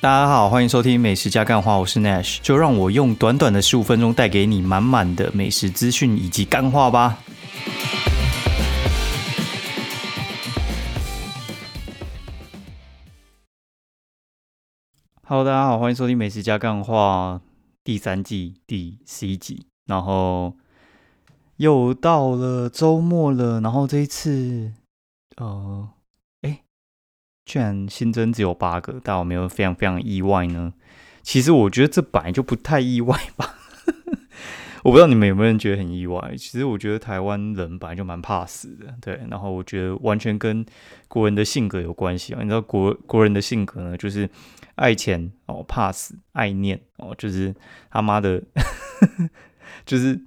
[0.00, 7.18] 大家好，欢迎收听美食加干话，我是 Nash，就让我用短短的十五分钟带给你满满的美食资讯以及干话吧。
[15.24, 17.40] Hello，大家好，欢迎收听美食加干话
[17.82, 20.54] 第三季第十一集，然后
[21.56, 24.74] 又到了周末了，然后这一次，
[25.38, 25.88] 呃。
[27.48, 30.74] 居然新增只有八个，但我没有非常非常意外呢。
[31.22, 33.54] 其实我觉得这本来就不太意外吧。
[34.84, 36.34] 我不知道你们有没有人觉得很意外。
[36.36, 39.18] 其实我觉得台湾人本来就蛮怕死的，对。
[39.30, 40.64] 然后我觉得完全跟
[41.08, 42.40] 国人的性格有关系啊。
[42.42, 44.28] 你知道国国人的性格呢，就是
[44.74, 47.54] 爱钱哦，怕死，爱念哦，就是
[47.90, 48.42] 他妈的，
[49.86, 50.20] 就是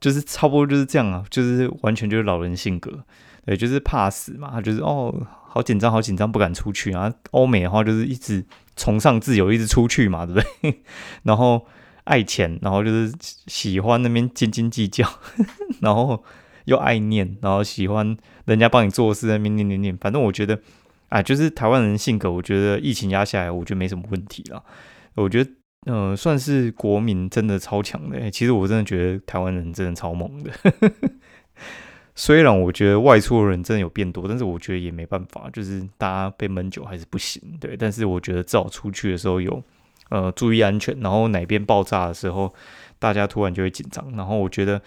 [0.00, 3.04] 就是差不多就是这样啊，就是完全就是老人性格。
[3.50, 5.26] 对，就是怕死嘛，就是哦。
[5.52, 7.12] 好紧张，好紧张，不敢出去啊！
[7.32, 10.80] 欧美的话就是一直崇尚自由，一直出去嘛，对不对？
[11.24, 11.66] 然后
[12.04, 13.12] 爱钱，然后就是
[13.48, 15.04] 喜欢那边斤斤计较，
[15.82, 16.22] 然后
[16.66, 19.96] 又爱念，然后喜欢人家帮你做事，那边念念念。
[19.96, 20.56] 反正我觉得，
[21.08, 24.62] 啊，就是台湾人性格，我觉得疫情压下来，我觉得没什么问题了。
[25.16, 25.50] 我觉得，
[25.86, 28.30] 嗯，算是国民真的超强的。
[28.30, 30.52] 其实我真的觉得台湾人真的超猛的。
[32.22, 37.74] 虽然我觉得外出的人真的有变多，但是我觉得也没办法，就是大家被闷久还是不行，对。
[37.74, 39.62] 但是我觉得至少出去的时候有
[40.10, 42.52] 呃注意安全，然后哪边爆炸的时候，
[42.98, 44.06] 大家突然就会紧张。
[44.18, 44.82] 然后我觉得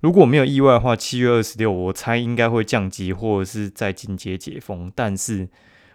[0.00, 4.92] 如果没有意外的话，七月二十六我猜应该会降级或者是在进阶解封。
[4.94, 5.48] 但是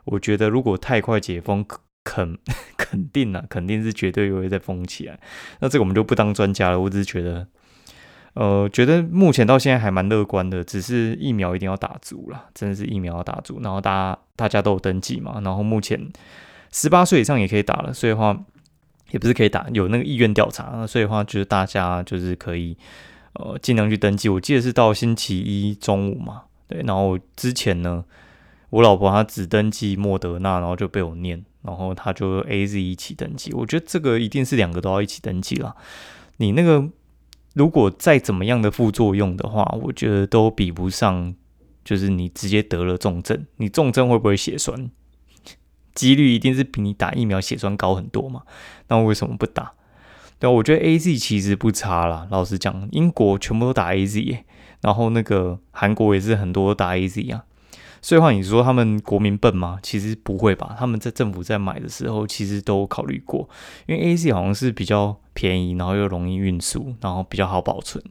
[0.05, 1.63] 我觉得如果太快解封，
[2.03, 2.35] 肯
[2.75, 5.19] 肯定啊，肯定是绝对会再封起来。
[5.59, 7.47] 那这个我们就不当专家了，我只是觉得。
[8.33, 16.09] 呃，觉得目前到现在还蛮乐观的，只是疫苗一定要打足了，真的是疫苗要打足，然后大家大家都有登记嘛，然后目前
[16.71, 18.35] 十八岁以上也可以打了，所以的话
[19.11, 22.75] 也不是可以打，有那个意愿调查，所以的话就是大家就是可以
[23.33, 24.27] 呃尽量去登记。
[24.27, 28.03] 我记得是到星期一中午嘛，对，然后之前呢，
[28.71, 35.75] 我老婆她只登记莫德纳，然后就被我念，然后她就 A Z 一起登记，我觉得这个一定是两个都要一起登记了，
[36.37, 36.89] 你那个。
[37.53, 41.33] 如果再怎么样的副作用的话，我觉得都比不上，
[41.83, 44.89] 就是你直接得了重症，你重症会不会血栓？
[45.93, 48.41] 几率一定是比你打疫苗血栓高很多嘛？
[48.87, 49.73] 那为什么不打？
[50.39, 52.27] 对我觉得 A Z 其实不差啦。
[52.31, 54.43] 老实讲，英国全部都打 A Z，
[54.81, 57.45] 然后那个韩国也是很多打 A Z 啊。
[58.01, 59.79] 所以话，你说他们国民笨吗？
[59.81, 60.75] 其实不会吧。
[60.77, 63.47] 他们在政府在买的时候，其实都考虑过，
[63.85, 68.03] 因为 A Z 好像是比较便宜，然后又容易运输，然后比较好保存。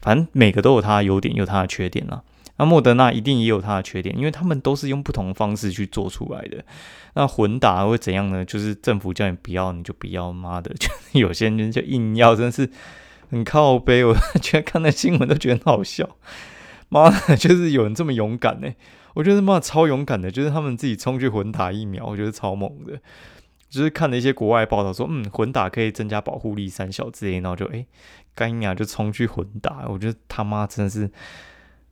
[0.00, 2.22] 反正每个都有它的优点，有它的缺点啦。
[2.56, 6.64] 那莫德纳一定也有它的缺点，因为他们都是用不同方式去做出来的。
[7.14, 8.44] 那混打会怎样呢？
[8.44, 10.32] 就是政府叫你不要，你就不要。
[10.32, 12.68] 妈的，就 有些人就硬要，真是
[13.30, 14.04] 很靠背。
[14.04, 16.16] 我 觉得看那新闻都觉得很好笑。
[16.88, 18.68] 妈的，就是有人这么勇敢呢。
[19.14, 23.00] 我觉得妈的超勇敢的，就是他们自己冲去混打疫苗，我觉得超猛的。
[23.68, 27.86] 就是看了一些国外报道说，嗯，混打可以增加保护力三小之类，然后就哎，
[28.34, 29.86] 干呀就冲去混打。
[29.88, 31.10] 我觉得他妈真的是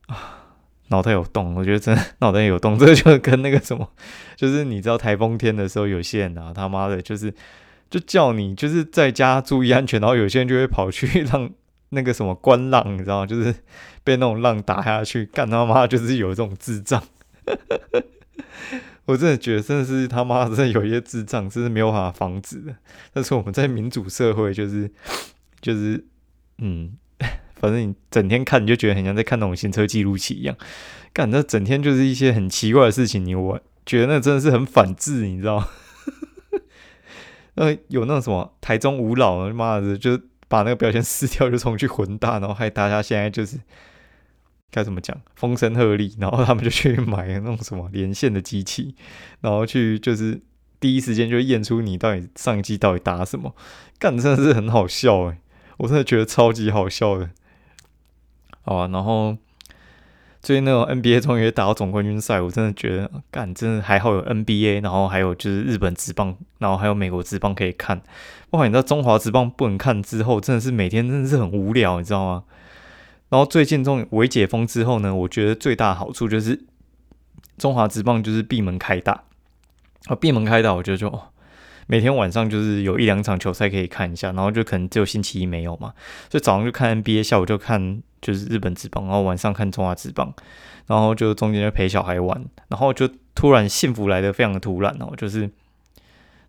[0.07, 0.45] 啊，
[0.87, 1.55] 脑袋有洞。
[1.55, 3.89] 我觉得真的脑袋有洞，这就跟那个什么，
[4.35, 7.33] 就是你知道台风天的时候，有些人啊，他妈的，就是
[7.89, 11.49] 就叫你就是在家注意安全，然后有些人就会跑去让。
[11.91, 13.25] 那个什么观浪，你知道吗？
[13.25, 13.55] 就是
[14.03, 17.01] 被那种浪打下去，干他妈就是有这种智障。
[19.07, 22.75] 我真的觉得，真的是他妈真的有一些智障，真是没有办法防止的。
[23.11, 24.91] 但是我们在民主社会，就是
[25.59, 26.05] 就是，
[26.59, 26.91] 嗯，
[27.59, 30.55] 反正你整天看，你就觉得很像在看那种行车记录器一样。
[31.13, 35.67] 干，那整天就是一些很奇怪的事情，你我觉得那真的是很反智，你知道吗？
[37.55, 40.19] 呃，有那种什么台中五老，妈的就。
[40.49, 43.57] 把那个标签撕掉，就冲去混打，然后害大家现在就是
[44.71, 48.95] 该怎么讲，风声鹤唳，然后他们就去买那种什么连线的机器，
[49.41, 50.41] 然后去就是
[50.79, 53.55] 第一时间就验出你到底上机到底打什么，
[53.99, 55.37] 干真的是很好笑诶，
[55.77, 57.29] 我真的觉得超级好笑的，
[58.61, 59.37] 好啊，然后。
[60.39, 68.01] 最近那种 NBA 终于打到总冠军赛，我真的觉得干，真的还好有 NBA，然后还有就是日本职棒，然后还有美国职棒可以看。
[68.51, 72.43] 哇，你知道中华职棒不能看之后，真的是每天真的是很无聊，你知道吗？
[73.29, 76.65] 然后最近这种微解封之后呢，我觉得最大好处就是
[77.57, 79.23] 中华职棒就是闭门开大
[80.05, 81.19] 啊，闭门开大，我觉得就
[81.87, 85.93] 每天晚上就是有一两场球赛可以看一下，然后就可能只有星期一没有嘛，
[86.29, 88.01] 所以早上就看 NBA，下午就看。
[88.19, 90.33] 就是日本职棒，然后晚上看中华职棒，
[90.87, 95.47] 然后就中间就陪小孩玩，然后就突然幸福来的非常的突然哦，就是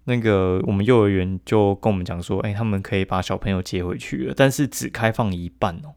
[0.05, 5.93] 那个我们幼儿园就跟我们讲说，哎，他们可以把小朋友接回去了，但是只开放一半哦，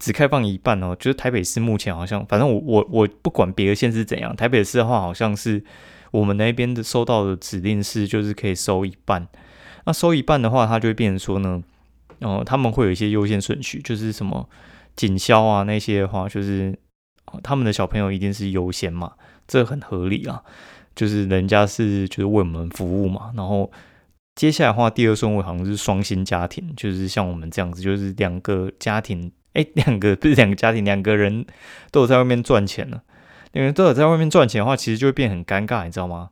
[0.00, 0.96] 只开放一半哦。
[0.98, 5.62] 就是台北市目前好像，反正我我我不管别的县是怎样，台北市的话好像是
[6.10, 9.28] 我们那边的收到的指令是，就是可以收一半。
[9.84, 11.62] 那收一半的话，它就会变成说呢，
[12.18, 14.48] 哦，他们会有一些优先顺序，就是什么
[14.96, 16.76] 警消啊那些的话，就是
[17.42, 19.12] 他们的小朋友一定是优先嘛，
[19.46, 20.42] 这很合理啊。
[20.96, 23.70] 就是人家是就是为我们服务嘛，然后
[24.34, 31.46] 接下来的话，第二顺位好像是双薪家庭，就是像我们这样子，就是两个家庭，哎， 两个不是两个家庭，两个人
[31.90, 33.02] 都有在外面赚钱了，
[33.52, 36.30] 两个人都有在外面赚钱的话，其实就会变很尴尬，你知道吗？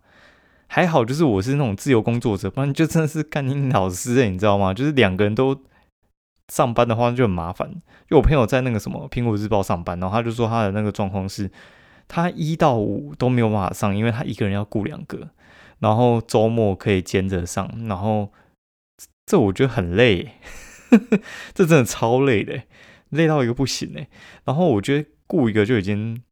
[0.66, 4.74] 还好就是我是那种自由工作者，不然就真的是干你老师哎，你知道吗？
[4.74, 5.60] 就是两个人都
[6.52, 7.80] 上班的话就很麻烦，因
[8.10, 11.50] 为我朋友在那个什么苹果日报上班，然后他就说他的那个状况是。
[12.10, 15.28] 他一到五都没有办法上，因为他一个人要顾两个，
[15.80, 18.32] 然后周末可以兼着上，然后
[19.26, 20.30] 这我觉得很累，
[21.52, 22.62] 这真的超累的，
[23.10, 24.08] 累到一个不行哎。
[24.44, 26.22] 然后我觉得顾一个就已经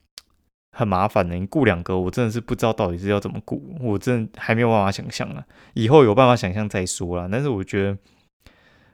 [0.73, 5.45] 很麻烦了，你顾两个，我真的是不知道到底是要怎么顾，我真的还没有办法想象了。
[5.75, 7.99] 以后有办法想象再说啦，但是我觉得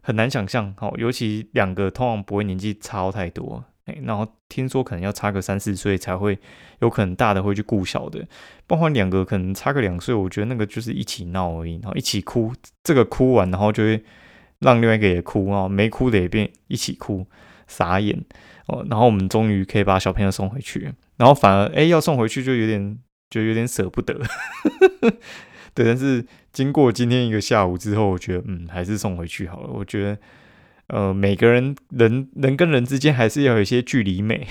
[0.01, 3.65] 很难想象，好，尤其两个通常不会年纪差太多。
[3.87, 6.39] 哎，然后听说可能要差个三四岁才会
[6.79, 8.25] 有可能大的会去顾小的，
[8.65, 12.53] 包括两个可能差个两岁，我觉得那个就是一起闹而已，然后一起哭，
[12.85, 14.05] 这个哭完然后就会
[14.61, 17.27] 让另外一个也哭啊，没哭的也变一起哭，
[17.73, 18.23] 傻眼
[18.67, 18.85] 哦。
[18.91, 22.99] 然后我们终于可以把小朋友送回去，然后反而哎要送回去就有点
[23.31, 24.21] 就有点舍不得，
[25.75, 25.85] 对。
[25.87, 30.19] 但是经过今天一个下午之后，我觉得嗯还是送回去好了，我觉得。
[30.89, 34.47] 呃，每个人人人跟人之间还是要有一些距离美，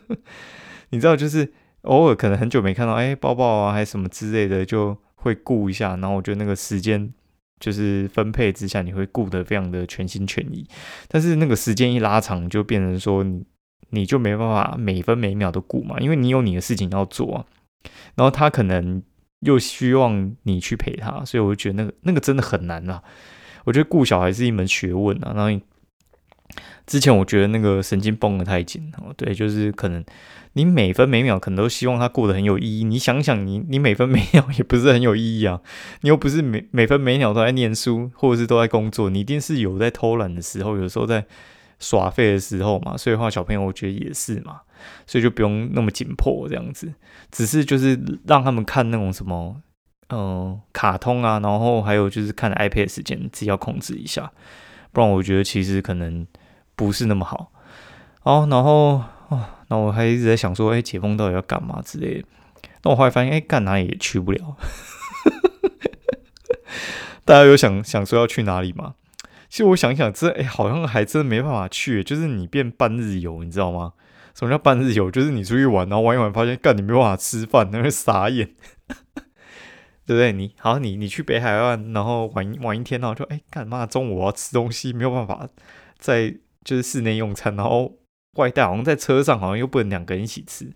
[0.88, 1.52] 你知道，就是
[1.82, 5.96] 偶尔可能很久没看到，哎，抱抱啊，还是什么之类的，就会顾一下。
[5.96, 7.12] 然后我觉得那个时间
[7.60, 10.66] 就是分配之下，你会顾得非常的全心全意。
[11.06, 13.44] 但是那个时间一拉长，就变成说你
[13.90, 17.44] 你就没办法每分每秒都顾嘛，因为你有你的事情要做啊。
[18.14, 19.02] 然后他可能
[19.40, 23.02] 又希望你去陪他，所以我就觉得那个那个真的很难啊。
[23.64, 25.32] 我觉得顾小孩是一门学问啊。
[25.36, 25.60] 然后
[26.90, 30.04] 之前我觉得那个神经绷得太紧哦，对，就是可能
[30.54, 32.82] 你每分每秒可能都希望他过得很有意义。
[32.82, 35.60] 你想想，你你每分每秒也不是很有意义啊。
[36.02, 41.24] 你又不是每每分每秒都在念书，或者是都在工作，你一定是有在偷懒的时候，有时候在
[41.78, 42.96] 耍废的时候嘛。
[42.96, 44.62] 所以话，小朋友我觉得也是嘛，
[45.06, 46.92] 所以就不用那么紧迫这样子，
[47.30, 47.96] 只是就是
[48.26, 49.62] 让他们看那种什么。
[50.12, 54.32] 嗯，卡通啊，然后还有就是看 iPad 时间，自己要控制一下，
[54.90, 56.26] 不然我觉得其实可能
[56.80, 57.52] 不是那么好。
[58.22, 62.24] 哦，然后啊，那我还一直在想说，哎，解封到底要干嘛之类的。
[62.82, 64.56] 那我后来发现，哎，干哪里也去不了。
[67.26, 68.94] 大家有想想说要去哪里吗？
[69.50, 72.02] 其实我想想，这哎，好像还真没办法去。
[72.02, 73.92] 就是你变半日游，你知道吗？
[74.34, 75.10] 什么叫半日游？
[75.10, 78.54] 就是你出去玩，然后玩一玩，发现干你没办法吃饭，那会傻眼。
[80.06, 80.32] 对不对？
[80.32, 85.46] 你好，你你去北海岸，然后玩玩一天，然后就哎，干嘛中午我要吃东西，没有办法
[85.98, 86.34] 在
[86.64, 87.92] 就是室内用餐，然后
[88.36, 90.70] 外带好像在车上，好像又不能两个人一起吃，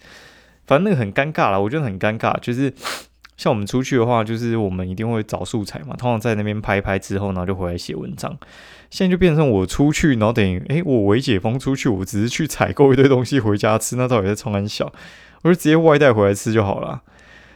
[0.66, 2.38] 反正那个很尴尬了，我觉得很尴尬。
[2.40, 2.72] 就是
[3.36, 8.36] 像我们出去的话，就是我们一定会找素材嘛，通常在那边拍拍之后，然后就回来写文章。
[8.90, 14.92] 现在就变成我出去，然后等于哎，我未解封出去，我只是去采购一堆东西回家吃，那到底在冲很小，
[15.42, 17.02] 我就直接外带回来吃就好了。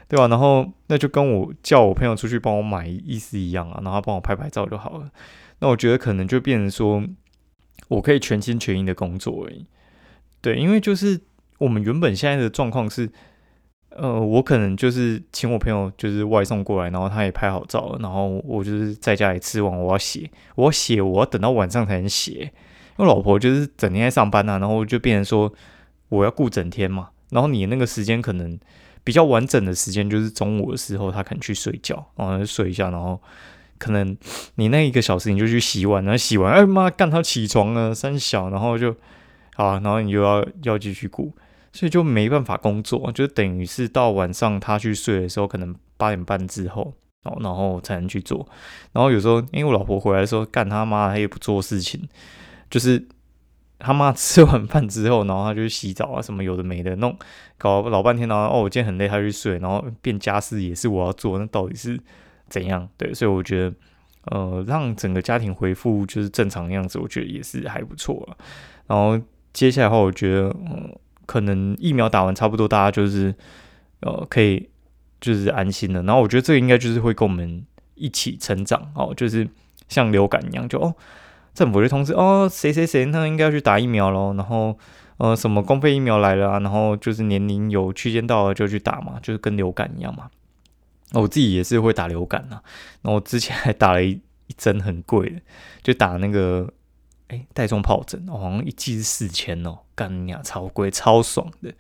[0.09, 0.27] 对吧？
[0.27, 5.07] 然后那就跟我叫我朋友出去帮我买意思一样啊，然后帮我拍拍照就好了。
[5.59, 7.05] 那我觉得可能就变成说，
[7.87, 9.65] 我可以全心全意的工作而已。
[10.41, 11.21] 对，因为就是
[11.59, 13.09] 我们原本现在的状况是，
[13.91, 22.33] 呃，我可能就是请我朋友就是外送过来，然后他也拍好照，然后我就是在家里吃完，我要写，我要写，我要等到晚上才能写。
[22.99, 25.53] 因为老婆就是整天在上班啊，然后就变成说
[26.09, 28.59] 我要顾整天嘛，然后你那个时间可能。
[29.05, 33.19] 比较完整的时间就是中午的时候，他可能去睡觉，然后睡一下，然后
[33.79, 34.17] 可能
[34.57, 38.91] 你那一个小时你就去洗碗，然后洗完，哎妈，干他起床了，三小，然后就
[39.57, 41.33] 啊，然后你就要要继续顾，
[41.73, 48.49] 所以就没办法工作，就等于是到晚上他去睡的时候，可能八点半之后，然后然后才能去做，
[48.93, 52.09] 然后有时候因为我老婆回来的时候，干他妈他也不做事情，
[52.69, 53.09] 就是。
[53.81, 57.17] 他妈吃完饭之后，然后他就去洗澡啊，什么有的没的弄，
[57.57, 61.97] 搞老半天，然后哦，我今天很累，他去睡，然后变家事也是我要做，那到底是
[62.49, 62.89] 怎样？
[62.97, 63.75] 对，所以我觉得，
[64.27, 68.29] 呃，让整个家庭恢复就是正常的样子，我觉得也是还不错。
[68.87, 69.21] 然后
[69.53, 70.95] 接下来的话，我觉得，嗯，
[71.27, 73.35] 可能疫苗打完差不多，大家就是
[74.01, 74.69] 呃可以
[75.21, 76.03] 就是安心了。
[76.03, 77.65] 然后我觉得这个应该就是会跟我们
[77.95, 79.49] 一起成长哦，就是
[79.89, 80.95] 像流感一样，就哦，
[81.55, 84.79] 政府就通知哦，谁谁谁那应该要去打疫苗喽，然后
[85.17, 90.31] 呃什么公费疫苗来了啊，然后就是年龄有区间到了就去打嘛，就是跟流感一样嘛。
[91.13, 92.61] 我自己也是会打流感呐，
[93.03, 94.11] 然后之前还打了一
[94.47, 95.41] 一针很贵的，
[95.83, 96.73] 就打那个
[97.29, 101.73] 哎带状疱疹，好像一剂是四千哦，干呀超贵超爽的。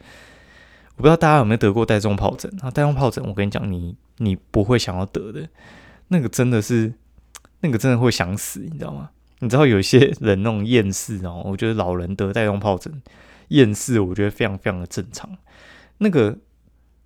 [0.96, 2.70] 我不知道大家有没有得过带状疱疹啊？
[2.70, 5.48] 带状疱疹，我跟你讲，你你不会想要得的，
[6.08, 6.92] 那个真的是，
[7.60, 9.10] 那个真的会想死，你知道吗？
[9.40, 13.00] 你知道有些人那种厌世哦，我觉得老人得带状疱疹
[13.48, 15.30] 厌世，我觉得非常非常的正常。
[15.98, 16.36] 那个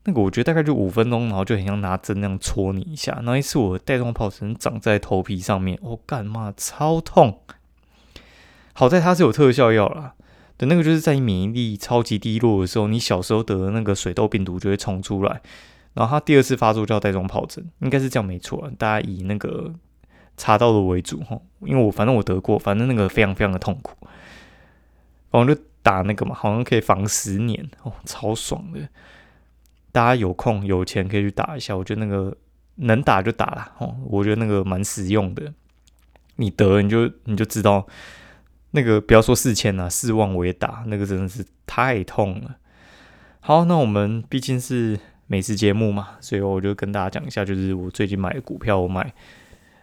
[0.05, 3.21] 那个，我觉得大概就五分钟，然后就很像拿针那样戳你一下。
[3.23, 7.41] 那一次我带状疱疹长在头皮上面，我干嘛超痛？
[8.73, 10.15] 好在它是有特效药啦。
[10.65, 15.41] 那个就是在你免疫力超级低落的时候，你小时候得的那个水痘病毒就会冲出来，
[15.95, 18.71] 然后它第二次发作叫带状疱疹，应该是这样没错。
[18.79, 19.75] 大家以那个
[20.37, 23.97] 查到的为主哈，因为我反正我得过，反正那个非常非常的痛苦，
[25.33, 28.81] 然后就打那个嘛，好像可以防十年哦，超爽的。
[29.93, 32.37] 大家有空有钱可以去打一下，我觉得那个
[32.77, 35.53] 能打就打了哦，我觉得那个蛮实用的。
[36.37, 37.87] 你得你就你就知道。
[38.75, 42.57] 那个不要说四千了，四万我也打，那个真的是太痛了。
[43.41, 49.13] 好，那我们毕竟是美食节目嘛，所以我就跟大家讲一下，就是我最近买的股票，我买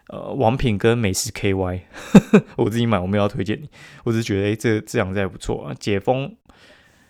[0.08, 1.82] 呃王品跟美食 KY，
[2.58, 3.70] 我自己买，我没有要推荐你，
[4.06, 5.76] 我只是觉得哎，这这两只还不错啊。
[5.80, 6.36] 解封，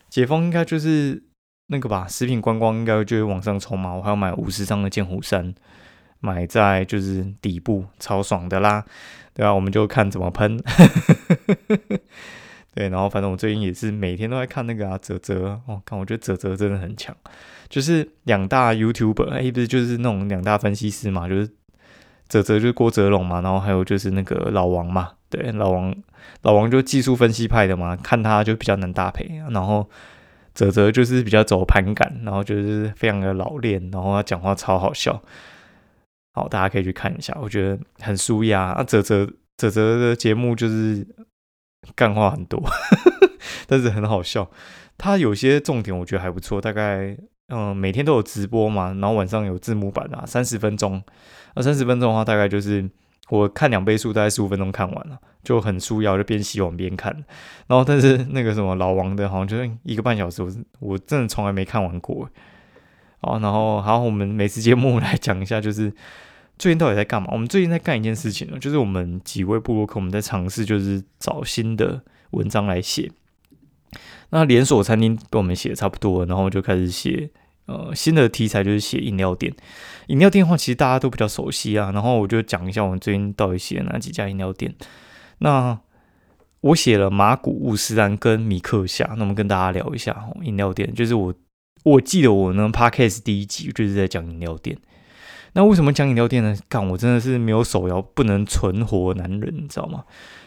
[0.10, 1.24] 解封应该就是
[1.71, 3.93] 那个吧，食品观光应该就会往上冲嘛。
[3.93, 5.53] 我还要买五十张的剑湖山，
[6.19, 8.83] 买在就是底部，超爽的啦。
[9.33, 10.57] 对啊，我们就看怎么喷。
[12.73, 17.15] 对，然后反正我最近也是每天都在看那个啊，泽泽哦，看我觉得泽泽真的很强，
[17.67, 21.49] 就是两大 YouTuber，哎，不是就是那种两大分析师嘛，就是
[22.27, 25.95] 泽泽就是郭泽龙嘛，然后还有就是那个老王嘛，对，老王
[26.43, 29.89] 老王就技术分析派的嘛，看他就比较能搭配，然后
[30.59, 35.21] 泽泽就是比较走盘感，然后就是非常的老练，然后他讲话超好笑。
[36.33, 38.83] 好，大家可以去看一下，我觉得很舒压啊。
[38.83, 39.25] 泽泽
[39.55, 41.07] 泽泽的节目就是
[41.95, 42.61] 干话很多，
[43.67, 44.51] 但是很好笑。
[44.97, 47.15] 他有些重点我觉得还不错，大概
[47.47, 51.01] 嗯每天都有直播嘛，然后晚上有字幕版啊，三十分钟。
[51.55, 52.89] 那三十分钟的话，大概就是
[53.29, 57.13] 我看两倍速，大概十五分钟看完了，就很舒腰，就边洗碗边看。
[57.67, 62.29] 然后但是那个什么老王的，好像就是一个半小时，我我真的从来没看完过。
[63.21, 65.93] 哦，然后好，我们每次节目来讲一下，就是
[66.57, 67.27] 最近到底在干嘛？
[67.31, 73.12] 我们最近在干一件事情呢，就是我们几位布洛克，我们在尝试就是找新的文章来写。
[74.29, 77.29] 那连锁餐厅被我们写的差不多，然后就开始写
[77.65, 79.53] 呃新的题材，就是写饮料店。
[80.09, 81.91] 饮料店的话，其实大家都比较熟悉啊。
[81.91, 84.75] 然后我就讲一下我们最近到底写哪几家饮料店。
[85.39, 85.79] 那
[86.61, 91.33] 我写了马古、乌斯兰跟米克夏，那我们跟大家聊一下饮料店，就是我。
[91.85, 94.77] 我记得我呢，Podcast 第一集就是在讲饮料店。
[95.53, 96.53] 那为什么讲饮料店呢？
[96.67, 100.03] 干，我真的是没有手摇不能存活男人，你知道吗？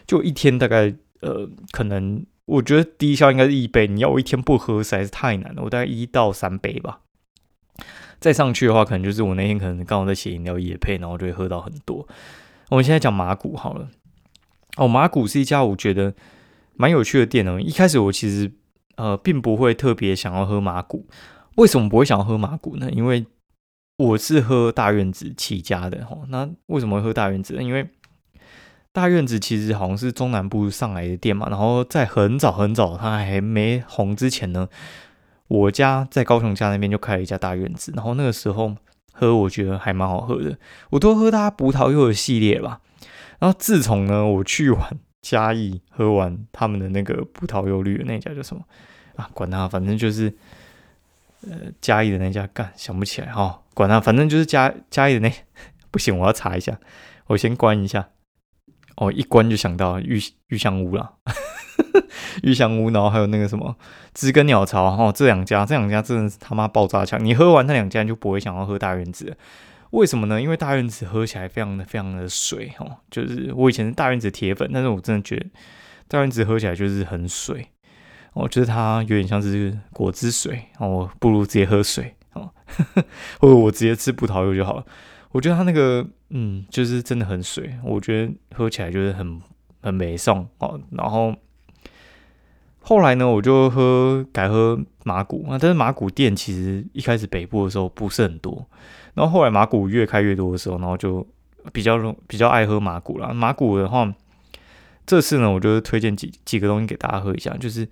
[0.07, 3.87] 就一天大概呃，可能我觉得低消应该是一杯。
[3.87, 5.63] 你要我一天不喝实在是太难了。
[5.63, 7.01] 我大概一到三杯吧。
[8.23, 12.09] 再上去的话，可能就是我那天可能刚好在写饮料也配，然后就会喝到很多。
[12.71, 13.91] 我们现在讲马古好了。
[14.79, 16.15] 哦，马古是一家我觉得
[16.75, 17.61] 蛮有趣的店哦。
[17.61, 18.51] 一开始我其实。
[18.97, 21.07] 呃，并不会特别想要喝马古。
[21.57, 22.91] 为什么不会想要喝马古呢？
[22.93, 23.25] 因为
[23.97, 26.19] 我是喝大院子起家的哈。
[26.29, 27.63] 那为什么会喝大院子呢？
[27.63, 27.89] 因为
[28.93, 31.49] 大院子其实好像是中南部上来的店嘛。
[31.49, 34.69] 然后在很早很早，它还没红之前呢，
[35.53, 37.93] 我家在高雄家那边就开了一家大院子。
[37.95, 38.75] 然后那个时候
[39.13, 40.59] 喝，我觉得还蛮好喝的。
[40.91, 42.81] 我都喝它葡萄柚的系列吧。
[43.39, 44.99] 然后自从呢，我去完。
[45.23, 48.63] 嘉义喝完他们的那个葡萄柚绿的那家叫什么
[49.15, 49.31] 啊？
[49.33, 50.35] 管他，反正就是
[51.43, 53.63] 呃嘉义的那家，干想不起来哈。
[53.73, 55.33] 管他，反正就是嘉嘉义的那
[55.93, 56.77] 不行，我要查一下，
[57.29, 58.09] 我先关一下。
[58.97, 61.15] 哦，一关就想到玉玉香屋了，
[62.43, 63.77] 玉香屋，然后还有那个什么
[64.15, 67.23] 知根鸟巢哦，这两家这两家真的是他妈爆炸强。
[67.25, 69.37] 你喝完那两家就不会想要喝大院子。
[69.91, 70.41] 为什么呢？
[70.41, 75.47] 因为大院子喝起来非常的非常的水哦，就是我以前是大院子铁粉，但是我真的觉得
[76.09, 77.69] 大院子喝起来就是很水，
[78.33, 82.51] 我觉得它有点像是果汁水哦，不如直接喝水哦，
[83.39, 84.87] 或者我直接吃葡萄柚就好了。
[85.33, 89.39] 我觉得它那个嗯，就是真的很水，我觉得喝起来就是很
[89.83, 90.81] 很美送哦。
[90.93, 91.35] 然后
[92.83, 98.67] 后来呢，我就喝改喝马古啊，但是马古店其实一开始北部的时候不是很多。
[99.15, 101.27] 然后后来马古越开越多的时候，然后就
[101.73, 103.29] 比较容比较爱喝马古啦。
[103.29, 104.13] 马古的话，
[105.07, 107.89] 这次呢，我就推荐几几个东西给大家喝一下，就是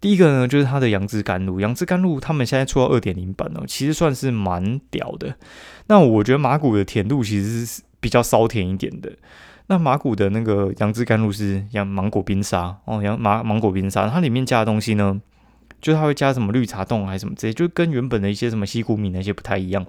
[0.00, 5.36] 第一个呢，就是它的杨枝甘露，杨枝甘露他们现在出到二点零版哦，其实算是蛮屌的。
[5.86, 9.10] 那我觉得马古的甜度其实是比较稍甜一点的。
[9.68, 15.20] 那马古的那个杨枝甘露是杨芒果冰沙哦，杨芒芒果冰沙，它里面加的东西呢？
[15.80, 19.86] 就是它会加什么绿茶冻还是什么之类，就跟原本的一些什么西谷米那些不太一样，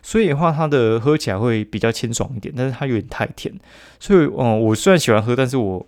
[0.00, 3.54] 所以的话，它的喝起来会比较清爽一点，但是它有点太甜，
[4.00, 5.86] 所以嗯，我虽然喜欢喝，但是我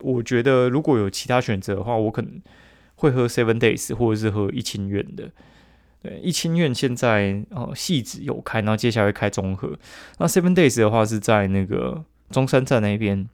[0.00, 2.32] 我觉得如果有其他选择的话，我可能
[2.96, 5.30] 会喝 Seven Days 或者是喝一清苑的。
[6.02, 9.78] 对，一清苑现在呃细致有开，然后接下来会开中和。
[10.18, 12.02] 那 Seven Days 的话是在那个
[12.32, 13.28] 中山站那边。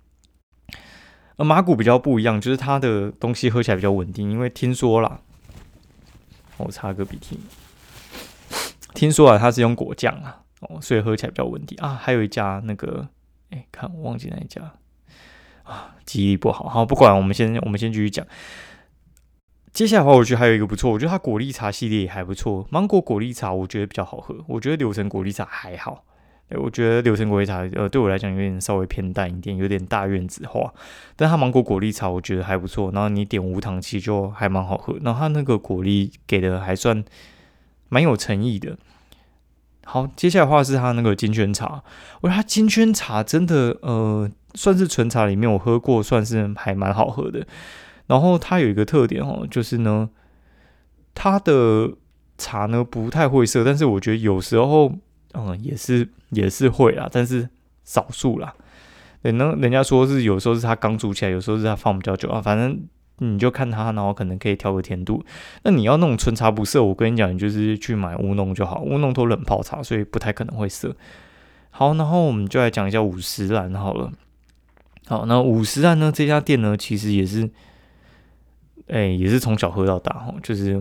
[1.37, 5.21] 呃，马古比较不一样，就是它的东西喝起来比较稳定，因为听说啦。
[6.57, 7.39] 我擦个鼻涕。
[8.93, 11.95] 听说啊，它是用果酱啊，哦，所以喝起来比较稳定啊。
[11.95, 13.09] 还有一家那个，
[13.51, 14.73] 哎，看我忘记哪一家
[15.63, 16.69] 啊，记忆力不好。
[16.69, 18.27] 好，不管，我们先我们先继续讲。
[19.73, 22.67] 接下来的话，我觉得还有一个不错，我觉得它果粒茶系列也还不错。
[22.71, 26.05] 芒果果粒茶我觉得比较好喝，我觉得柳橙果粒茶还好。
[26.57, 30.73] 我觉得柳橙果粒茶，呃，对我来讲有点稍微偏淡一点，有点大院子化。
[31.15, 34.97] 但它芒果果粒茶我觉得还不错，然后你点无糖其实就还蛮好喝。
[35.03, 37.05] 然后它那个果粒给的还算
[37.91, 38.79] 蛮有诚意的。
[39.85, 41.83] 好，接下来的话是它那个金萱茶，
[42.23, 47.47] 我觉得它金萱茶真的，呃，算是纯茶里面我喝过算是还蛮好喝的。
[48.07, 50.09] 然后它有一个特点哦，就是呢，
[51.15, 51.93] 它的
[52.39, 54.95] 茶呢不太会涩，但是我觉得有时候。
[55.35, 57.49] 嗯，也是也是会啦，但是
[57.85, 58.55] 少数啦。
[59.23, 62.41] 对，那人家说是有时候是他刚煮起来，有时候是他放比较久啊。
[62.41, 62.81] 反正
[63.19, 65.25] 你就看他，然后可能可以调个甜度。
[65.65, 68.81] 那你要那种纯茶不涩，我跟你讲，你就是去买乌弄就好。
[68.81, 70.97] 乌弄都冷泡茶，所以不太可能会涩。
[71.71, 74.11] 好，然后我们就来讲一下五十兰好了。
[75.07, 76.11] 好，那五十兰呢？
[76.11, 77.51] 这家店呢，其实也是，
[78.87, 80.81] 哎，也是从小喝到大哈，就是。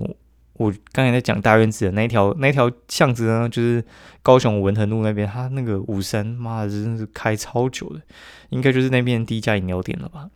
[0.58, 3.84] 我刚才在讲大院子的那一条那一条巷子呢，就是
[4.24, 8.02] 高雄文衡路那边，他那个五山，妈的，真是开超久的，
[8.50, 10.30] 应该就是那边第一家饮料店了吧？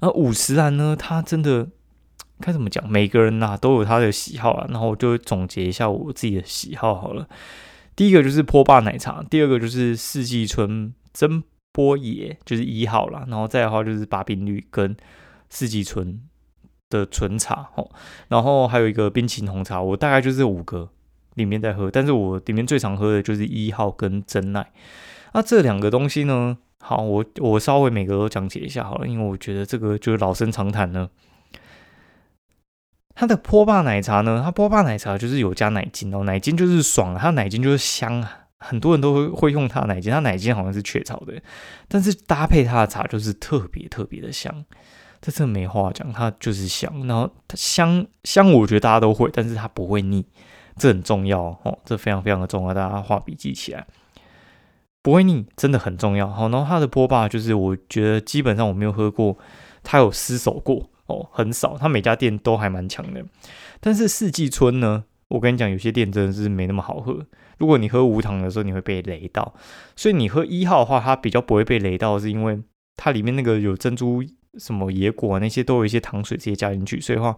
[0.00, 1.68] 而五十兰呢，他真的
[2.40, 2.88] 该怎么讲？
[2.88, 7.28] 每个人呐都有他的喜好啊，然后我就总结一下我自己的喜好好了。
[7.94, 14.96] 第一个就是波霸奶茶，第二个就是四季春真波野，就是一号啦，然后再的话就是八冰绿跟
[15.50, 16.20] 四季春。
[16.98, 17.90] 的纯茶哦，
[18.28, 20.88] 然后还有一个冰淇淋红茶，我大概就是五个
[21.34, 24.70] 里面在喝，但是我里面最常喝的就是一号跟真奶。
[25.32, 31.10] 那这两个东西呢，好，我我稍微每个都讲解一下好了，因为我觉得这个就是老生常谈了。
[33.16, 41.34] 它的波霸奶茶呢，它波霸奶茶就是有加奶精哦，奶精就是爽，它奶精就是香啊，很多人都会会用它奶精，它奶精好像是雀巢的，
[41.88, 44.64] 但是搭配它的茶就是特别特别的香。
[45.24, 50.22] 这这没话讲，它就是香，然后它香香，我觉得大家都会，但是它不会腻，
[50.76, 53.86] 这很重要哦，这非常非常的重要，大家画笔记起来，
[55.00, 56.28] 不会腻，真的很重要。
[56.28, 59.38] 好，然后它的波霸就是我觉得基本上我没有喝过，
[59.82, 63.24] 它有失手过哦，很少，它每家店都还蛮强的。
[63.80, 67.26] 但是四季春呢，我跟你讲，有些店真的是没那么好喝。
[67.56, 69.54] 如果你喝无糖的时候，你会被雷到，
[69.96, 72.60] 所以你喝一号的话，它比较不会被雷到，是因为
[72.94, 74.22] 它里面那个有珍珠。
[74.58, 77.36] 什么野果啊，那些都有一些糖水直接加进去，所以话，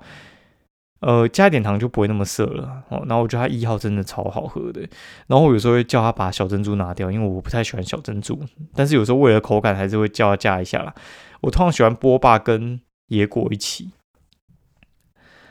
[1.00, 3.04] 呃，加一点糖就不会那么涩了哦。
[3.06, 4.80] 然后我觉得它一号真的超好喝的，
[5.26, 8.40] 然后我有时候会叫他把小珍珠拿掉，因为我不太喜欢小珍珠，
[8.74, 10.94] 但是有时候为了口感还是会叫他加一下啦。
[11.42, 13.92] 我通常喜欢波霸跟野果一起。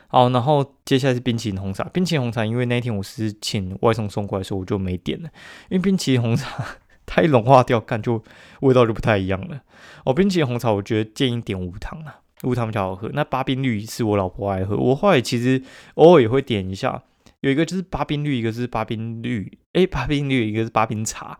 [0.08, 5.28] 好，然后接下来是冰淇淋红茶，冰淇淋红茶，因为那天我是请外送送过来，所以我就没点了，
[5.68, 6.64] 因为冰淇淋红茶。
[7.06, 8.22] 它一融化掉，感就
[8.60, 9.60] 味道就不太一样了。
[10.04, 13.08] 哦，冰淇淋红茶，我觉得建议点无糖啊，无糖比较好喝。
[13.14, 15.62] 那八冰绿是我老婆爱喝，我后来其实
[15.94, 17.02] 偶尔也会点一下。
[17.40, 21.38] 有一个就是八冰绿，一个是八冰绿，哎，八冰绿，一个是八冰茶。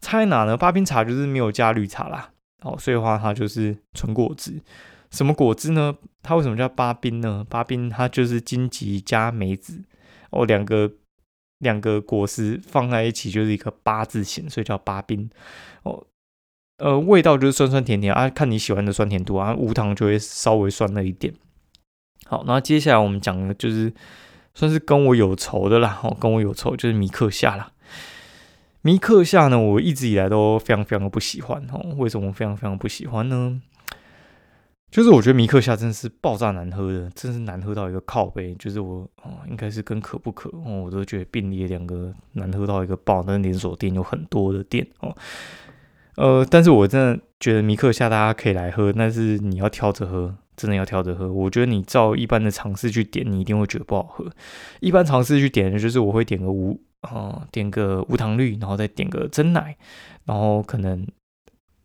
[0.00, 0.56] 差在哪呢？
[0.56, 2.30] 八冰茶就是没有加绿茶啦，
[2.62, 4.62] 哦，所以的话它就是纯果汁。
[5.10, 5.96] 什么果汁呢？
[6.22, 7.44] 它为什么叫八冰呢？
[7.48, 9.82] 八冰它就是荆棘加梅子
[10.30, 10.92] 哦，两个。
[11.60, 15.30] 两个果实放在一起就是一个八字形，所以叫八冰
[15.84, 16.04] 哦。
[16.78, 19.54] 呃，味道就是酸酸甜甜啊，看你喜欢的酸甜度啊。
[19.54, 21.32] 无糖就会稍微酸了一点。
[22.26, 23.92] 好，那接下来我们讲的就是
[24.54, 26.00] 算是跟我有仇的啦。
[26.02, 27.72] 哦，跟我有仇就是米克夏啦。
[28.82, 31.94] 米克夏呢，我一直以来都非常非常的不喜欢哦。
[31.98, 33.60] 为什么非常非常不喜欢呢？
[34.90, 38.52] 就是我觉得米克夏真的是爆炸难喝的，真是难喝到一个靠背。
[38.56, 43.22] 就是我哦，应该是跟可不可哦，我都觉得并列两个难喝到一个爆。
[43.24, 45.16] 那连锁店有很多的店哦，
[46.16, 51.32] 呃，但是我真的觉得米克夏大家可以来喝，但是你要挑着喝，真的要挑着喝。
[51.32, 54.28] 我觉得你照一般的尝试去点，你一定会觉得不好喝。
[54.80, 59.76] 一般尝试去点就是我会点个无啊，点个无糖绿，然后再点个真奶，
[60.24, 61.06] 然后可能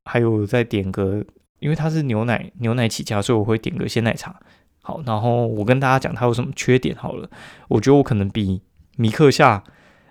[0.06, 1.24] 还有再点个。
[1.66, 4.40] 因为它是牛奶牛奶起家，所以我会点个鲜奶茶。
[4.84, 7.28] 好，然后我跟大家讲它有什么缺点好了。
[7.70, 8.62] 我觉得我可能比
[8.98, 9.64] 米克夏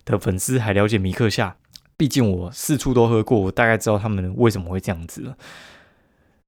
[0.04, 1.54] 的粉丝还了解米克夏，
[1.96, 5.36] 毕竟我四处都喝过，我大概知道他们为什么会这样子了。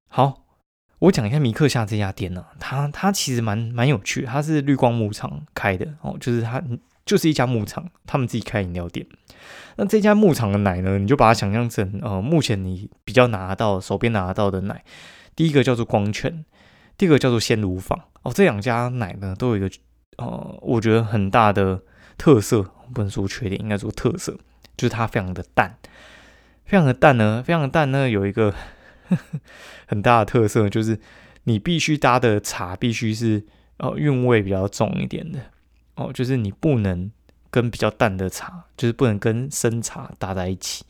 [0.09, 0.43] 好，
[0.99, 6.61] 我讲一下米克夏这家店呢，它它其实蛮蛮有趣，它是绿光牧场开的哦，就是它
[7.07, 9.07] 就是一家牧场，他们自己开饮料店。
[9.77, 10.99] 那这家牧场的奶呢？
[10.99, 14.85] 你就把它想象成呃，目前你比较拿到手边拿到的奶，
[15.37, 16.45] 第一个叫做光泉，
[16.99, 18.33] 第二个叫做鲜乳坊哦。
[18.35, 19.71] 这两家奶呢，都有一个
[20.17, 21.81] 呃，我觉得很大的
[22.19, 24.33] 特色，不能说缺点，应该说特色，
[24.77, 25.79] 就是它非常的淡，
[26.65, 28.53] 非常的淡呢，非常的淡呢，有一个
[29.87, 30.99] 很大的特色，就是
[31.45, 33.45] 你必须搭的茶必须是
[33.77, 35.39] 呃韵味比较重一点的
[35.97, 37.11] 哦，就是你不能。
[37.49, 40.85] 跟比较淡的茶，就是不能跟生茶搭在一起。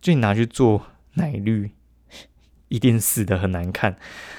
[0.00, 1.70] 就你拿去做奶绿，
[2.68, 3.94] 一定死的很难看。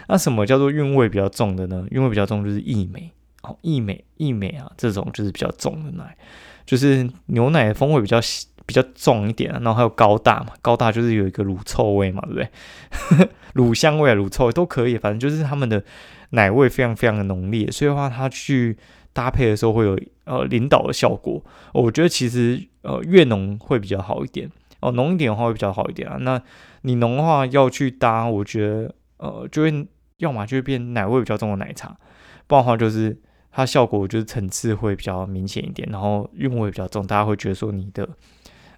[0.07, 1.85] 那什么叫做韵味比较重的呢？
[1.91, 3.11] 韵味比较重就是益美
[3.43, 6.17] 哦，益美益美啊，这种就是比较重的奶，
[6.65, 8.19] 就是牛奶的风味比较
[8.65, 9.51] 比较重一点。
[9.51, 13.29] 然后还有高大嘛，高大就是有一个乳臭味嘛，对不对？
[13.53, 15.83] 乳香味，乳臭味都可以，反正就是他们的
[16.31, 18.77] 奶味非常非常的浓烈，所以的话，它去
[19.17, 19.99] 搭配的时候会有。
[20.29, 21.41] 呃，领导的效果，
[21.73, 24.51] 我觉得其实呃越浓会比较好一点
[24.81, 26.17] 哦，浓一点的话会比较好一点啊。
[26.19, 26.41] 那
[26.81, 31.97] 你浓的话要去搭，我觉得呃就会要么就会变奶味比较重的奶茶，
[32.45, 33.17] 不然的话就是
[33.53, 38.09] 它效果就是层次会比较明显一点，然后韵味比较重，大家会觉得说你的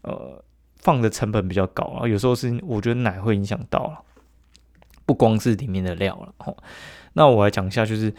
[0.03, 0.39] 呃
[0.75, 2.07] 放的成本比较高啊。
[2.07, 3.99] 有时候是我觉得奶会影响到了，
[5.07, 6.55] 不光是里面的料了哦。
[7.13, 8.13] 那我来讲一下，就是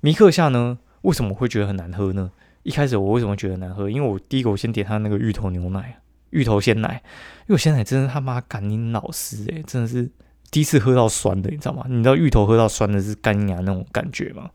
[0.00, 2.30] 米克夏呢为什么会觉得很难喝呢？
[2.64, 3.90] 一开始我为什么觉得难喝？
[3.90, 5.98] 因为我第一个我先点他那个芋头牛奶，
[6.30, 7.02] 芋头鲜奶，
[7.48, 10.08] 因为鲜奶真的他妈干你老师诶，真的是
[10.50, 11.84] 第一次喝到酸的，你知道吗？
[11.88, 14.48] 你知道芋头喝到酸的是干牙那种感觉吗？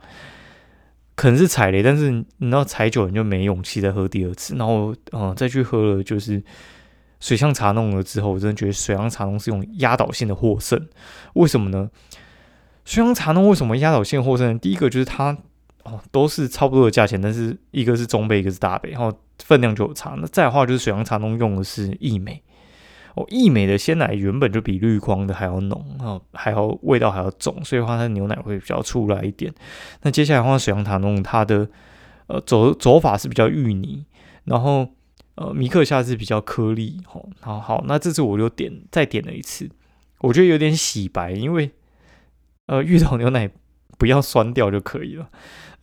[1.15, 4.55] 可能是踩雷，但是你知道踩久了你就没勇气再喝第二次。
[4.55, 6.41] 然后嗯，再去喝了就是
[7.19, 10.87] 水象茶弄了之后，我真的觉得水香茶弄是用压倒性的获胜。
[11.33, 11.89] 为什么呢？
[12.85, 14.57] 水香茶弄为什么压倒性获胜？
[14.57, 15.37] 第一个就是它。
[15.87, 20.15] 哦，都是差不多的价钱，但是一个是中杯，一个是大杯，然后分量就有差。
[20.19, 22.43] 那再的话就是水杨茶弄用的是益美，
[23.15, 29.53] 哦，益美的鲜奶原本就比绿光的还要浓，哦，还要味道还要重，所以话它的牛奶会比较出来一点。
[30.01, 31.69] 那接下来的话，水杨茶弄它的
[32.27, 34.03] 呃走走法是比较芋泥，
[34.43, 34.89] 然后
[35.35, 39.69] 呃米克夏是比较颗粒，哦，好好，那这次我就点再点了一次，
[40.19, 41.71] 我觉得有点洗白，因为
[42.65, 43.49] 呃芋头牛奶
[43.97, 45.29] 不要酸掉就可以了。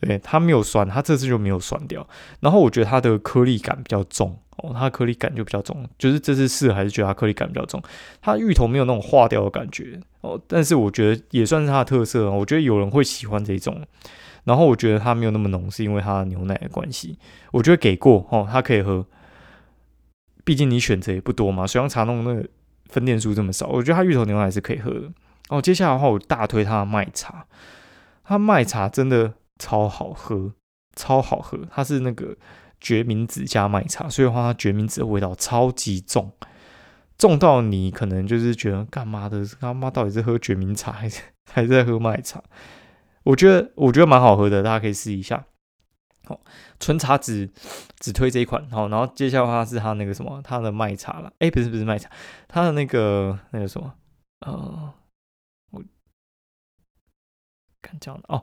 [0.04, 2.06] 对，它没有酸，它这次就没有酸掉。
[2.40, 7.82] 然后我觉得它的颗粒感比较重哦，它的颗粒感就比较重，就是这次试还是觉得它颗粒感比较重。
[8.20, 12.30] 它芋头没有那种化掉的感觉哦，但是我觉得也算是它的特色。
[12.30, 13.82] 我觉得有人会喜欢这种。
[14.44, 17.18] 然后我觉得它没有那么浓，是因为它的牛奶的关系。
[17.50, 19.06] 我觉得给过哦，它可以喝，
[20.44, 21.66] 毕竟你选择也不多嘛。
[21.66, 22.46] 水杨茶弄那个
[22.90, 25.10] 分店数这么少，我觉得它芋头牛奶是可以喝的。
[25.48, 27.46] 哦，接下来的话，我大推它的麦茶，
[28.24, 29.32] 它麦茶真的。
[29.58, 30.52] 超好喝，
[30.96, 31.58] 超好喝！
[31.70, 32.36] 它是那个
[32.80, 36.32] 决明子加麦茶，所以的话，它决明子的味道超级重，
[37.16, 39.44] 重到你可能就是觉得干嘛的？
[39.60, 42.42] 他妈到底是喝决明茶还是还是在喝麦茶？
[43.22, 45.46] 我觉得我觉得蛮好喝的，大家可以试一下。
[46.26, 46.40] 好，
[46.80, 47.50] 纯茶只
[47.98, 48.68] 只推这一款。
[48.70, 51.32] 好，然后接下来的话是它那个什么，它的麦茶了。
[51.38, 52.10] 哎，不是不是麦茶，
[52.48, 53.94] 它的那个那个什么，
[54.40, 54.92] 呃，
[55.70, 55.82] 我
[57.82, 58.42] 看这样的哦。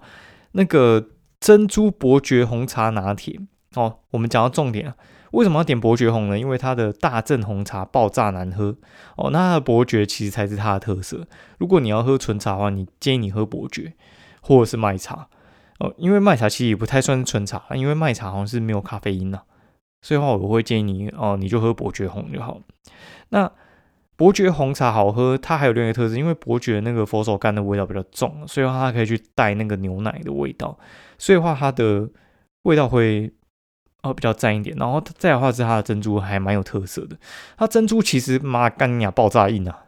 [0.54, 1.10] 那个
[1.40, 3.40] 珍珠伯爵红茶拿铁
[3.76, 4.96] 哦，我们讲到重点啊，
[5.32, 6.38] 为什么要点伯爵红呢？
[6.38, 8.76] 因为它的大正红茶爆炸难喝
[9.16, 11.26] 哦，那它的伯爵其实才是它的特色。
[11.58, 13.94] 如果你要喝纯茶的话，你建议你喝伯爵
[14.42, 15.30] 或者是麦茶
[15.80, 19.42] 哦，因为麦茶其实也不太算是纯茶，因为麦茶好像是没有咖啡因的，
[20.02, 22.60] 所以的话我会建议你哦，你就喝伯爵红就好。
[23.30, 23.50] 那
[24.15, 30.78] 伯爵红茶好喝，它还有另一个特质，因为伯爵那个佛手柑的味道比较重，所以话它可以去带那个牛奶的味道，
[31.17, 32.08] 所以话它的
[32.63, 33.32] 味道会
[34.04, 34.76] 哦比较淡一点。
[34.78, 37.17] 然后再的话是它的珍珠还蛮有特色的，
[37.58, 39.80] 它珍珠其实妈干呀爆炸硬啊，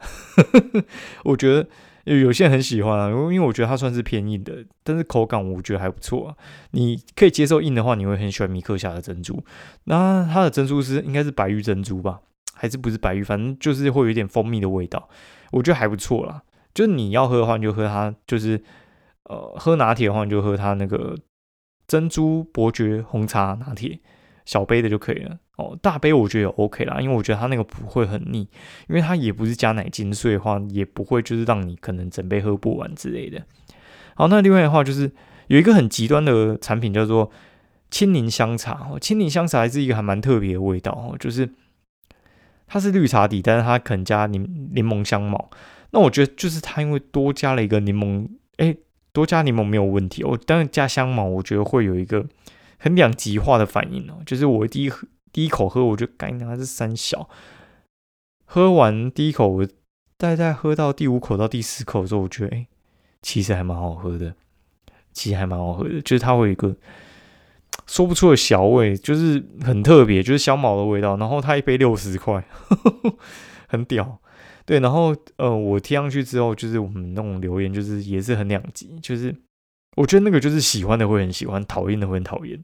[1.26, 1.68] 我觉得
[2.06, 6.36] 有有些人很喜欢啊，因为因为我觉得它算是偏硬的，但是口感我觉得还不错啊。
[6.72, 9.44] 你可以接受硬的话，你会很喜欢米克夏的珍珠。
[9.84, 12.20] 那它的珍珠是应该是白玉珍珠吧，
[12.54, 13.24] 还是不是白玉？
[13.24, 15.10] 反正就是会有一点蜂蜜的味道，
[15.52, 16.42] 我觉得还不错啦。
[16.74, 18.64] 就是你要喝的话，你就喝它，就是
[19.26, 21.16] 呃喝拿铁的话，你就喝它那个
[21.88, 24.00] 珍珠伯爵红茶拿铁。
[24.46, 28.40] 小杯的就可以了哦，大杯我觉得也 OK 啦，因为我觉得它那个不会很腻，
[28.90, 33.42] 因为它也不是加奶精，所以的话也不会就是让你可能整杯喝不完之类的。
[34.16, 35.10] 好，那另外的话就是
[35.48, 37.32] 有一个很极端的产品叫做
[37.90, 41.50] 青柠香茶哦，青柠香茶还是一个还蛮特别的味道哦，就是
[42.68, 45.50] 它是绿茶底，但是它可能加柠柠檬香茅。
[45.92, 48.76] 那我觉得就是它因为多加了一个柠檬，哎，
[49.12, 52.26] 多加柠檬没有问题哦，但是加香茅我觉得会有一个。
[52.80, 54.92] 很两极化的反应哦，就是我第一
[55.32, 57.30] 第一口喝，我就感觉它是三小。
[58.44, 59.68] 喝完第一口，我
[60.18, 62.68] 大概喝到第五口到第四口的时候，我觉得哎，
[63.22, 64.36] 其实还蛮好喝的，
[65.14, 66.76] 其实还蛮好喝的，就是它会有一个
[67.88, 71.18] 说不出的小味，就是很特别，就是香茅的味道。
[71.18, 72.44] 然后它一杯六十块，
[73.68, 74.20] 很屌。
[74.66, 79.36] 对，然后呃，我贴上去之后，就是我们那种留言，就是也是很两极，就是。
[79.96, 82.60] 我觉得那个就是喜欢的会很喜欢，讨厌的会很讨厌。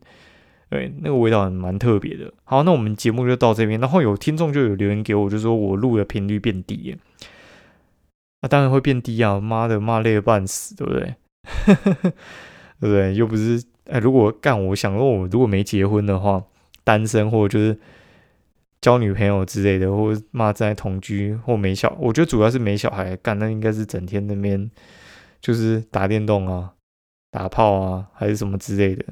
[0.68, 2.34] 对，那个味道蛮特别的。
[2.44, 3.80] 好，那我们节目就到这边。
[3.80, 6.98] 然后有听众就有留言给我，就说我录的频率变低。
[8.42, 9.40] 那当然会变低啊！
[9.40, 11.16] 妈的，骂累了半死，对不对？
[11.76, 12.14] 对
[12.80, 13.14] 不对？
[13.14, 16.43] 又不是哎，如果干，我想说，我如果没结婚的话，
[16.84, 17.80] 单身或者就是
[18.82, 24.69] 交女朋友之类的，或者骂在同居或没小，我觉得主要是没小孩干，那应该是整天那边
[25.41, 26.73] 就是打电动啊。
[27.32, 29.06] 打炮啊，还是什么之类的，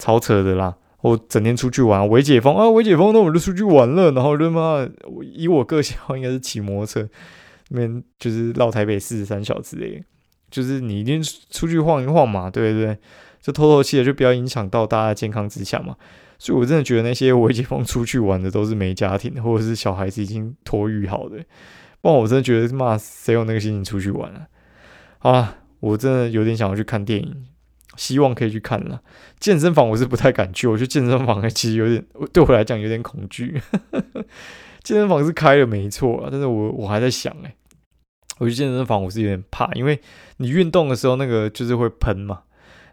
[0.00, 0.76] 超扯的啦！
[1.00, 4.10] 我整天出去玩，微解封啊，微解封，那我就出去玩了。
[4.10, 4.84] 然后他妈，
[5.22, 7.08] 以我个性，应该是骑摩托车，
[7.68, 10.02] 那边就是绕台北四十三小之类，
[10.50, 12.98] 就是你一定出去晃一晃嘛，对不对？
[13.46, 15.94] 就透透气的，就不要影响到大家健康之下嘛。
[16.38, 21.36] 所以我真的觉得那些微解封出去玩的都是没家庭，或者是小孩子已经托育好的。
[22.00, 24.48] 不然我真的觉得，妈，谁有那个心情出去玩啊？
[25.18, 25.58] 好了。
[25.80, 27.44] 我真的有点想要去看电影，
[27.96, 29.02] 希望可以去看了。
[29.38, 33.60] 健身房我是不太敢去，我觉得健身房其实有点对我来讲有点恐惧。
[34.82, 37.54] 健身房是开了没错啊，但是我我还在想哎，
[38.38, 40.00] 我去健身房我是有点怕，因为
[40.38, 42.40] 你运动的时候那个就是会喷嘛，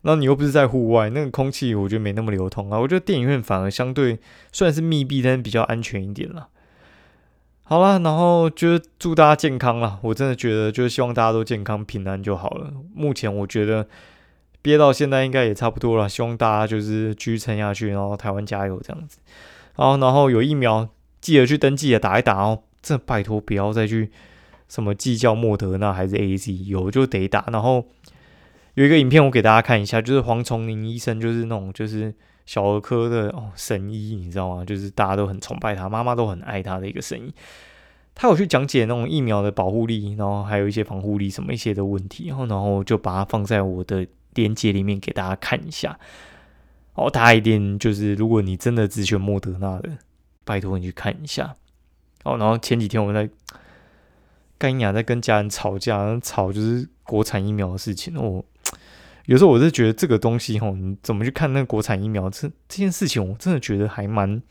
[0.03, 2.77] 那你又不是在户外，那个空气我觉得没那么流通啊。
[2.77, 4.19] 我觉得电影院反而相对
[4.51, 6.49] 虽然是密闭，但是比较安全一点了。
[7.63, 9.97] 好了，然后就是祝大家健康了。
[10.01, 12.73] 我真的觉得，就是希望大家都健康平安就好了。
[12.93, 13.87] 目前我觉得
[14.61, 19.19] 憋到现在应该也差不多了，希望大家就是继续撑下去，然后台湾加油这样子。
[19.75, 20.89] 好，然后有疫苗
[21.21, 22.63] 记得去登记啊，打一打哦。
[22.81, 24.11] 这拜托不要再去
[24.67, 27.45] 什么计较莫德纳还是 A Z，有就得打。
[27.49, 27.87] 然后
[28.75, 32.13] 有一个影片我给大家看一下，就是黄崇林医生，就是那种就是。
[32.45, 34.65] 小儿科的哦神医，你知道吗？
[34.65, 37.33] 就是大家都很崇拜他，妈妈都很爱他的一个神医。
[38.13, 45.97] 他有去讲解那种疫苗的保护力，然后还有一些防护力什么一些的问题，然后然后就把它放在我的链接里面给大家看一下。
[46.95, 49.91] 哦，大家一定就是如果你真的只选莫德纳的，
[50.43, 51.55] 拜托你去看一下。
[52.25, 53.33] 哦，然后前几天我们在
[54.57, 58.43] 干雅在跟家人吵架，吵就是国产疫苗的事情哦。
[59.25, 64.41] 有时候我是觉得这个东西吼，你怎么去看那个国产疫苗这这件事情，我真的觉得还蛮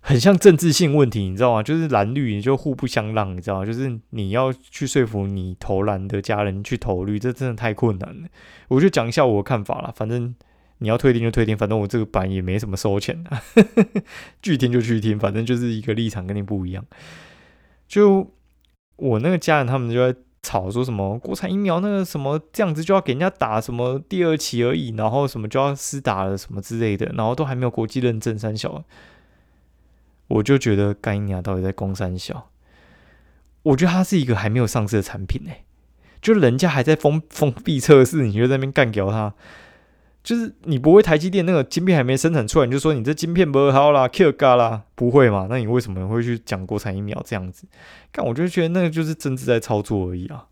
[0.00, 1.62] 很像政治性问题，你知道吗？
[1.62, 3.66] 就是蓝绿你就互不相让，你知道吗？
[3.66, 8.28] 就是你要去说服你投蓝的家人去投绿，这真的太困难了。
[8.68, 10.32] 我就讲一下我的看法了，反正
[10.78, 13.42] 你要退订就退订，反正我这个版也没什么收钱的，
[14.40, 16.84] 拒听就拒听，反正就是一个立场跟你不一样。
[17.88, 18.30] 就
[18.94, 20.18] 我那个家人他们就在。
[20.48, 28.82] 吵说什么国产疫苗那个什么这样子就要给人家打什么第二期而已，然后什么就要施打了什么之类的，然后都还没有国际认证三小，
[30.28, 32.48] 我就觉得干娘到底在攻三小，
[33.62, 35.64] 我觉得它是一个还没有上市的产品哎，
[36.22, 39.34] 就人家还在封封闭测试，你就在那边干掉它。
[40.28, 45.46] 就是你不会台积电那个晶片还没生产出来，你就说你这晶片不好啦，Q 嘎啦，不会嘛？
[45.48, 47.66] 那你为什么会去讲国产疫苗这样子？
[48.12, 50.44] 但我就觉得那个就是政治在操作而已啊！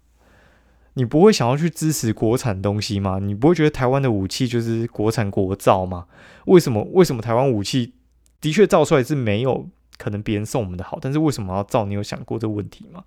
[0.94, 3.18] 你不会想要去支持国产东西吗？
[3.20, 6.06] 你不会觉得台湾的武器就是国产国造吗？
[6.46, 6.82] 为什么？
[6.92, 7.92] 为什么台湾武器
[8.40, 10.98] 的确造出来是没有可能别人送我们的好？
[10.98, 11.84] 但是为什么要造？
[11.84, 13.04] 你有想过这个问题吗？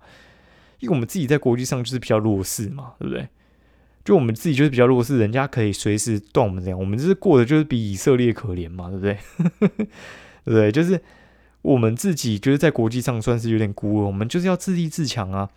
[0.78, 3.28] 因为我们自己在国际上就是比较弱势嘛，对不对？
[4.10, 9.16] 就我们自己就是比较弱势，人家可以随时断我们这样，我们就是过的就是比以色列可怜嘛，对不对？
[9.78, 9.86] 对
[10.46, 10.72] 不对？
[10.72, 11.00] 就是
[11.62, 15.48] 我们自己就是在国际上算是有点孤儿，我们就是要自立自强啊。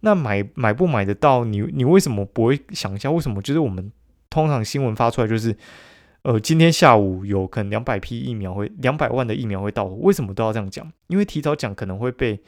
[0.00, 1.46] 那买买不买得到？
[1.46, 3.10] 你你为什么不会想一下？
[3.10, 3.90] 为什么就是我们
[4.28, 5.56] 通常新闻发出来就是，
[6.20, 10.92] 呃，今天下午有可能两百批疫苗会两百万的疫苗会到，为什么都要这样讲？
[11.06, 12.38] 因为提早讲可能会被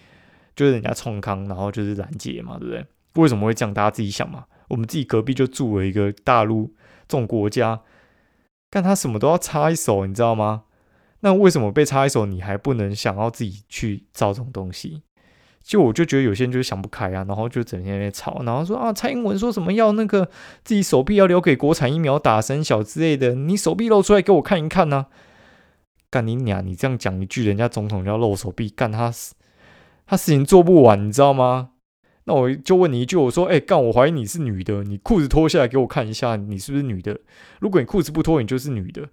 [0.55, 2.85] 就是人家冲康，然后就是拦截嘛，对不对？
[3.15, 3.73] 为什么会这样？
[3.73, 4.45] 大家自己想嘛。
[4.69, 6.75] 我们自己隔壁就住了一个大陆
[7.09, 7.83] 这种国家，
[8.71, 10.65] 但他什么都要插一手，你知道吗？
[11.21, 15.03] 那为什么被插一手，你还不能想要自己去造这种东西？
[15.63, 20.31] 就我就觉得有些人就是想不开啊，然后就整天在吵，然后说啊，蔡英文说什么要那个
[20.63, 25.07] 自己手臂要留给国产疫苗打生小之类的，你手臂露出来给我看一看呢？
[26.09, 26.65] 干你娘！
[26.65, 29.13] 你这样讲一句，人家总统要露手臂，干他
[30.07, 31.71] 他事情做不完，你知道吗？
[32.29, 37.19] 那我就问你一句，我说，哎，干，我怀疑你是女的，你裤子脱下来给我看一下，你是不是女的？
[37.61, 39.09] 如果你裤子不脱，你就是女的。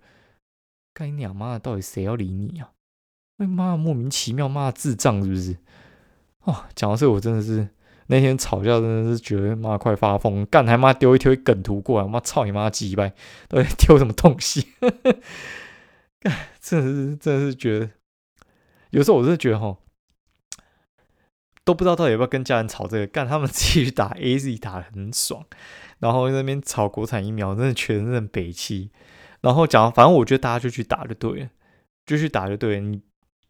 [0.95, 2.71] 干你娘妈的，到底谁要理你啊？
[3.37, 5.57] 哎妈，莫名其妙，骂智障是不是？
[6.45, 7.67] 哦，讲到这，我真的是
[8.07, 13.13] 那天吵架，真的是觉得妈快发疯，干还妈丢一丢梗图过来，妈操你妈鸡掰，
[13.47, 14.67] 到底丢什么东西？
[16.19, 17.89] 干，真的是真的是觉得，
[18.89, 19.77] 有时候我真的觉得哈，
[21.65, 25.43] 都不知道到底要不要跟家人吵这个，干他们自己去打 A Z 打的很爽，
[25.99, 28.91] 然后那边炒国产疫苗，真的全认北气。
[29.41, 31.49] 然后讲，反正我觉得大家就去打就对了，
[32.05, 32.81] 就去打就对了。
[32.81, 33.01] 你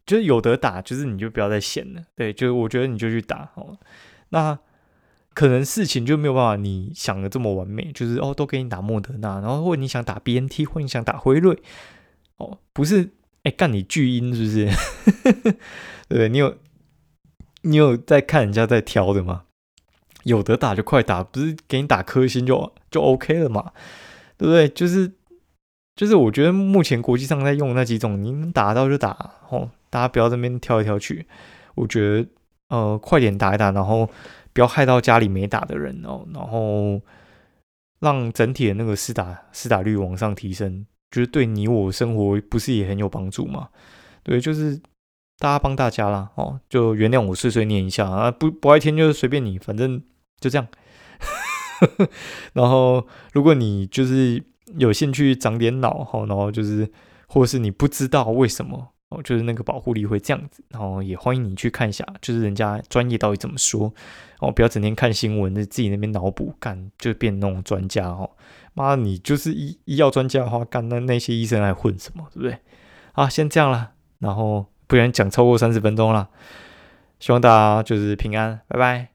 [0.04, 2.02] 就是有得打，就是你就不要再闲了。
[2.16, 3.78] 对，就是我觉得你就去打哦。
[4.30, 4.58] 那
[5.32, 11.56] 可能事情就没有办法你想的这么完美，就是哦都给你打莫德纳，然后或你想打 B N T，或你想打辉瑞，
[12.36, 13.10] 哦不是，
[13.44, 15.52] 哎干你巨婴是不是？
[16.08, 16.28] 对 对？
[16.28, 16.56] 你有
[17.64, 19.44] 你有在看人家在挑的吗？
[20.22, 23.72] 有得打就快打，不是给你打颗星就就 O K 了嘛？
[24.38, 24.68] 对不对？
[24.68, 25.12] 就是。
[25.96, 29.10] 就是我觉得目前国际上在用那几种，你能打到就打
[29.48, 31.24] 哦，大家不要这边挑来挑去。
[31.76, 32.28] 我觉得
[32.66, 34.10] 呃，快点打一打，然后
[34.52, 37.00] 不要害到家里没打的人哦，然后
[38.00, 43.68] 让整体的那个施打施打率往上提升，就是对你我生活不是也很有帮助吗？
[44.24, 44.76] 对，就是
[45.38, 50.02] 大家帮大家啦哦，就原谅我碎碎念一下啊，不不爱听就是随便你，反正
[50.40, 50.66] 就这样。
[52.54, 54.44] 然后如果你就是。
[54.78, 56.90] 有兴趣长点脑哈，然后就是，
[57.28, 63.92] 或是你不知道为什么哦，就是那个保护力会这样子，然后也欢迎你去看一下，就是人家专业到底怎么说
[64.40, 68.30] 哦，不要整天看新闻，自己那边脑补干，就变那种专家哦。
[68.72, 72.58] 妈，你就是医医药专家的话，干那那些医生还混什么，对不对？
[73.12, 76.28] 啊，先这样了，然后不然讲超过三十分钟了，
[77.18, 79.13] 希望大家就是平安，拜拜。